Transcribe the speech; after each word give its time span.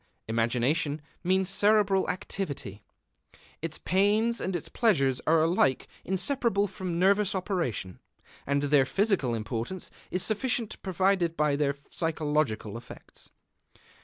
Imagination 0.27 0.99
means 1.23 1.47
cerebral 1.47 2.09
activity: 2.09 2.81
its 3.61 3.77
pains 3.77 4.41
and 4.41 4.55
its 4.55 4.67
pleasures 4.67 5.21
are 5.27 5.43
alike 5.43 5.87
inseparable 6.03 6.65
from 6.65 6.97
nervous 6.97 7.35
operation, 7.35 7.99
and 8.47 8.63
their 8.63 8.87
physical 8.87 9.35
importance 9.35 9.91
is 10.09 10.23
sufficiently 10.23 10.79
proved 10.81 11.37
by 11.37 11.55
their 11.55 11.73
physiological 11.73 12.79
effects. 12.79 13.29